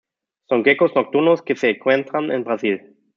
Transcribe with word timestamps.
Son 0.49 0.63
geckos 0.63 0.95
nocturnos 0.95 1.43
que 1.43 1.55
se 1.55 1.69
encuentran 1.69 2.31
en 2.31 2.43
Brasil. 2.43 2.95